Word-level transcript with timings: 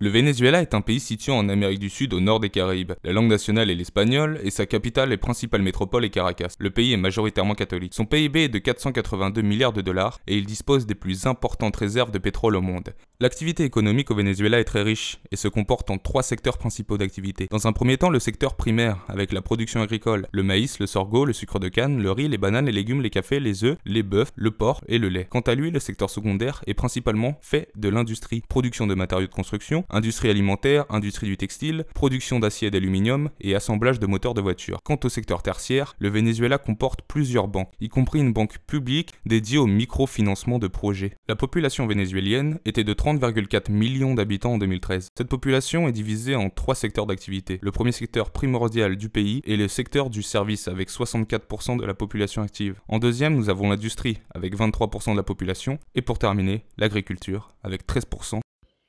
Le 0.00 0.10
Venezuela 0.10 0.62
est 0.62 0.74
un 0.74 0.80
pays 0.80 1.00
situé 1.00 1.32
en 1.32 1.48
Amérique 1.48 1.80
du 1.80 1.90
Sud 1.90 2.14
au 2.14 2.20
nord 2.20 2.38
des 2.38 2.50
Caraïbes. 2.50 2.92
La 3.02 3.12
langue 3.12 3.26
nationale 3.26 3.68
est 3.68 3.74
l'espagnol 3.74 4.38
et 4.44 4.50
sa 4.50 4.64
capitale 4.64 5.12
et 5.12 5.16
principale 5.16 5.60
métropole 5.60 6.04
est 6.04 6.10
Caracas. 6.10 6.54
Le 6.60 6.70
pays 6.70 6.92
est 6.92 6.96
majoritairement 6.96 7.56
catholique. 7.56 7.94
Son 7.94 8.04
PIB 8.04 8.44
est 8.44 8.48
de 8.48 8.60
482 8.60 9.42
milliards 9.42 9.72
de 9.72 9.80
dollars 9.80 10.20
et 10.28 10.36
il 10.36 10.46
dispose 10.46 10.86
des 10.86 10.94
plus 10.94 11.26
importantes 11.26 11.74
réserves 11.74 12.12
de 12.12 12.18
pétrole 12.18 12.54
au 12.54 12.60
monde. 12.60 12.94
L'activité 13.18 13.64
économique 13.64 14.12
au 14.12 14.14
Venezuela 14.14 14.60
est 14.60 14.64
très 14.64 14.82
riche 14.82 15.18
et 15.32 15.36
se 15.36 15.48
comporte 15.48 15.90
en 15.90 15.98
trois 15.98 16.22
secteurs 16.22 16.58
principaux 16.58 16.96
d'activité. 16.96 17.48
Dans 17.50 17.66
un 17.66 17.72
premier 17.72 17.98
temps, 17.98 18.10
le 18.10 18.20
secteur 18.20 18.54
primaire, 18.54 18.98
avec 19.08 19.32
la 19.32 19.42
production 19.42 19.82
agricole, 19.82 20.28
le 20.30 20.44
maïs, 20.44 20.78
le 20.78 20.86
sorgho, 20.86 21.24
le 21.24 21.32
sucre 21.32 21.58
de 21.58 21.66
canne, 21.66 22.00
le 22.00 22.12
riz, 22.12 22.28
les 22.28 22.38
bananes, 22.38 22.66
les 22.66 22.72
légumes, 22.72 23.02
les 23.02 23.10
cafés, 23.10 23.40
les 23.40 23.64
œufs, 23.64 23.76
les 23.84 24.04
bœufs, 24.04 24.30
le 24.36 24.52
porc 24.52 24.84
et 24.86 24.98
le 24.98 25.08
lait. 25.08 25.26
Quant 25.28 25.40
à 25.40 25.56
lui, 25.56 25.72
le 25.72 25.80
secteur 25.80 26.08
secondaire 26.08 26.62
est 26.68 26.74
principalement 26.74 27.36
fait 27.42 27.72
de 27.74 27.88
l'industrie, 27.88 28.44
production 28.48 28.86
de 28.86 28.94
matériaux 28.94 29.26
de 29.26 29.32
construction, 29.32 29.84
industrie 29.90 30.30
alimentaire, 30.30 30.84
industrie 30.90 31.26
du 31.26 31.36
textile, 31.36 31.84
production 31.94 32.38
d'acier 32.38 32.68
et 32.68 32.70
d'aluminium 32.70 33.30
et 33.40 33.54
assemblage 33.54 33.98
de 33.98 34.06
moteurs 34.06 34.34
de 34.34 34.40
voitures. 34.40 34.80
Quant 34.82 34.98
au 35.04 35.08
secteur 35.08 35.42
tertiaire, 35.42 35.94
le 35.98 36.08
Venezuela 36.08 36.58
comporte 36.58 37.02
plusieurs 37.02 37.48
banques, 37.48 37.72
y 37.80 37.88
compris 37.88 38.20
une 38.20 38.32
banque 38.32 38.58
publique 38.66 39.12
dédiée 39.26 39.58
au 39.58 39.66
microfinancement 39.66 40.58
de 40.58 40.68
projets. 40.68 41.14
La 41.28 41.36
population 41.36 41.86
vénézuélienne 41.86 42.58
était 42.64 42.84
de 42.84 42.94
30,4 42.94 43.70
millions 43.70 44.14
d'habitants 44.14 44.54
en 44.54 44.58
2013. 44.58 45.08
Cette 45.16 45.28
population 45.28 45.88
est 45.88 45.92
divisée 45.92 46.36
en 46.36 46.50
trois 46.50 46.74
secteurs 46.74 47.06
d'activité. 47.06 47.58
Le 47.62 47.72
premier 47.72 47.92
secteur 47.92 48.30
primordial 48.30 48.96
du 48.96 49.08
pays 49.08 49.42
est 49.46 49.56
le 49.56 49.68
secteur 49.68 50.10
du 50.10 50.22
service 50.22 50.68
avec 50.68 50.90
64% 50.90 51.78
de 51.78 51.84
la 51.84 51.94
population 51.94 52.42
active. 52.42 52.80
En 52.88 52.98
deuxième, 52.98 53.34
nous 53.34 53.50
avons 53.50 53.70
l'industrie 53.70 54.18
avec 54.34 54.56
23% 54.56 55.12
de 55.12 55.16
la 55.16 55.22
population 55.22 55.78
et 55.94 56.02
pour 56.02 56.18
terminer, 56.18 56.64
l'agriculture 56.76 57.52
avec 57.62 57.86
13%. 57.86 58.40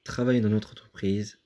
Travailler 0.10 0.42
dans 0.42 0.50
notre 0.50 0.72
entreprise 0.72 1.38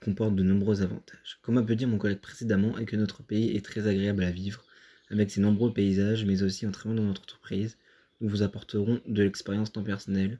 comporte 0.00 0.36
de 0.36 0.44
nombreux 0.44 0.82
avantages. 0.82 1.40
Comme 1.42 1.58
a 1.58 1.64
pu 1.64 1.74
dire 1.74 1.88
mon 1.88 1.98
collègue 1.98 2.20
précédemment, 2.20 2.78
et 2.78 2.84
que 2.84 2.94
notre 2.94 3.24
pays 3.24 3.56
est 3.56 3.64
très 3.64 3.88
agréable 3.88 4.22
à 4.22 4.30
vivre, 4.30 4.62
avec 5.10 5.32
ses 5.32 5.40
nombreux 5.40 5.74
paysages, 5.74 6.24
mais 6.24 6.44
aussi 6.44 6.64
en 6.64 6.70
travaillant 6.70 7.02
dans 7.02 7.08
notre 7.08 7.22
entreprise, 7.22 7.76
nous 8.20 8.28
vous 8.28 8.42
apporterons 8.42 9.00
de 9.04 9.24
l'expérience 9.24 9.72
tant 9.72 9.82
personnelle, 9.82 10.38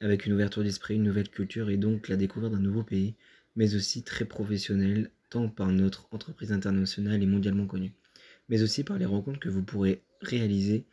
avec 0.00 0.24
une 0.24 0.32
ouverture 0.32 0.62
d'esprit, 0.62 0.94
une 0.94 1.02
nouvelle 1.02 1.28
culture 1.28 1.68
et 1.68 1.76
donc 1.76 2.08
la 2.08 2.16
découverte 2.16 2.54
d'un 2.54 2.60
nouveau 2.60 2.82
pays, 2.82 3.14
mais 3.56 3.74
aussi 3.74 4.02
très 4.02 4.24
professionnel, 4.24 5.10
tant 5.28 5.50
par 5.50 5.68
notre 5.68 6.08
entreprise 6.12 6.50
internationale 6.50 7.22
et 7.22 7.26
mondialement 7.26 7.66
connue, 7.66 7.92
mais 8.48 8.62
aussi 8.62 8.84
par 8.84 8.98
les 8.98 9.04
rencontres 9.04 9.38
que 9.38 9.50
vous 9.50 9.62
pourrez 9.62 10.02
réaliser 10.22 10.86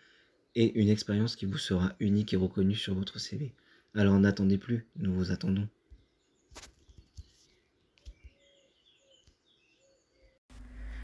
et 0.54 0.81
une 0.81 0.89
expérience 0.89 1.38
qui 1.38 1.45
vous 1.45 1.58
sera 1.58 1.95
unique 2.02 2.33
et 2.33 2.38
reconnue 2.38 2.76
sur 2.76 2.94
votre 2.94 3.20
CV. 3.20 3.54
Alors 3.95 4.20
n'attendez 4.20 4.58
plus, 4.58 4.86
nous 4.98 5.14
vous 5.14 5.31
attendons. 5.31 5.70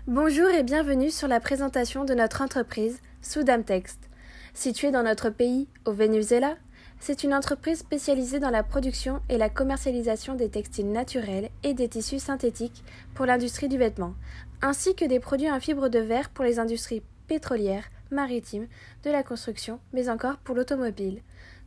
Bonjour 0.08 0.50
et 0.50 0.64
bienvenue 0.64 1.10
sur 1.10 1.30
la 1.30 1.40
présentation 1.40 2.04
de 2.04 2.14
notre 2.14 2.42
entreprise 2.42 3.00
Soudam 3.22 3.64
Text. 3.64 4.10
Située 4.54 4.92
dans 4.92 5.04
notre 5.04 5.30
pays, 5.30 5.70
au 5.86 5.94
Venezuela, 5.94 6.58
c'est 7.00 7.24
une 7.24 7.34
entreprise 7.34 7.80
spécialisée 7.80 8.42
dans 8.42 8.50
la 8.50 8.64
production 8.64 9.22
et 9.30 9.38
la 9.38 9.48
commercialisation 9.48 10.36
des 10.36 10.50
textiles 10.50 10.92
naturels 10.92 11.50
et 11.64 11.74
des 11.74 11.88
tissus 11.88 12.20
synthétiques 12.20 12.84
pour 13.16 13.26
l'industrie 13.26 13.70
du 13.70 13.78
vêtement, 13.78 14.14
ainsi 14.62 14.94
que 14.94 15.06
des 15.06 15.22
produits 15.22 15.50
en 15.50 15.62
fibre 15.62 15.88
de 15.88 16.00
verre 16.00 16.32
pour 16.32 16.44
les 16.44 16.60
industries 16.60 17.02
pétrolières, 17.28 17.88
maritimes, 18.12 18.68
de 19.06 19.10
la 19.10 19.24
construction, 19.24 19.80
mais 19.94 20.10
encore 20.10 20.36
pour 20.40 20.54
l'automobile. 20.54 21.22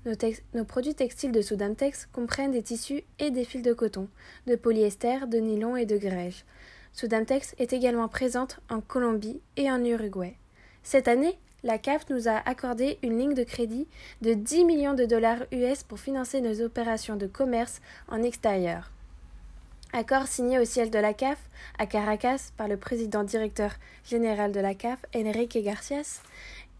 Nos, 0.05 0.13
nos, 0.53 0.67
produits 0.67 0.95
textiles 0.95 1.33
de 1.33 1.41
Soudamtex 1.41 2.05
comprennent 2.13 2.53
des 2.53 2.63
tissus 2.63 3.03
et 3.19 3.31
des 3.31 3.45
fils 3.45 3.63
de 3.63 3.73
coton, 3.73 4.09
de 4.47 4.57
polyester, 4.57 5.27
de 5.27 5.39
nylon 5.39 5.75
et 5.75 5.87
de 5.87 5.97
grège. 5.97 6.45
Soudamtex 6.97 7.55
est 7.59 7.75
également 7.75 8.09
présente 8.09 8.59
en 8.71 8.81
Colombie 8.81 9.43
et 9.59 9.71
en 9.71 9.85
Uruguay. 9.85 10.35
Cette 10.83 11.09
année, 11.09 11.39
la 11.63 11.77
CAF 11.77 12.09
nous 12.09 12.27
a 12.27 12.37
accordé 12.49 12.99
une 13.03 13.19
ligne 13.19 13.35
de 13.35 13.45
crédit 13.45 13.87
de 14.23 14.33
10 14.33 14.65
millions 14.65 14.95
de 14.95 15.05
dollars 15.05 15.43
US 15.53 15.83
pour 15.83 16.01
financer 16.01 16.41
nos 16.41 16.63
opérations 16.63 17.17
de 17.17 17.27
commerce 17.27 17.83
en 18.09 18.23
extérieur. 18.23 18.91
Accord 19.93 20.27
signé 20.27 20.59
au 20.59 20.65
siège 20.65 20.91
de 20.91 20.99
la 20.99 21.13
CAF 21.13 21.39
à 21.79 21.85
Caracas 21.85 22.53
par 22.57 22.67
le 22.67 22.79
président 22.79 23.25
directeur 23.25 23.73
général 24.07 24.51
de 24.53 24.61
la 24.61 24.75
CAF, 24.75 25.01
Enrique 25.15 25.63
Garcias, 25.63 26.23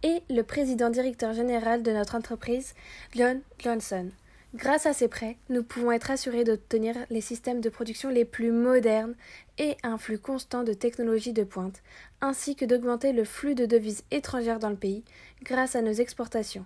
et 0.03 0.23
le 0.31 0.43
président 0.43 0.89
directeur 0.89 1.35
général 1.35 1.83
de 1.83 1.93
notre 1.93 2.15
entreprise, 2.15 2.75
John 3.15 3.43
Johnson. 3.59 4.09
Grâce 4.57 4.87
à 4.87 4.95
ces 4.95 5.07
prêts, 5.07 5.37
nous 5.51 5.63
pouvons 5.63 5.93
être 5.93 6.11
assurés 6.11 6.43
d'obtenir 6.43 6.97
les 7.11 7.21
systèmes 7.21 7.61
de 7.61 7.69
production 7.69 8.09
les 8.09 8.25
plus 8.25 8.53
modernes 8.53 9.15
et 9.59 9.77
un 9.83 9.99
flux 9.99 10.19
constant 10.19 10.65
de 10.65 10.73
technologies 10.73 11.35
de 11.35 11.45
pointe, 11.45 11.83
ainsi 12.23 12.57
que 12.57 12.65
d'augmenter 12.65 13.13
le 13.13 13.25
flux 13.25 13.55
de 13.55 13.67
devises 13.67 14.03
étrangères 14.11 14.59
dans 14.59 14.71
le 14.71 14.77
pays 14.77 15.05
grâce 15.43 15.77
à 15.77 15.83
nos 15.83 15.93
exportations. 15.93 16.65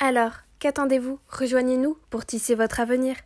Alors, 0.00 0.34
qu'attendez-vous? 0.58 1.18
Rejoignez-nous 1.28 1.96
pour 2.10 2.26
tisser 2.26 2.54
votre 2.54 2.80
avenir. 2.80 3.16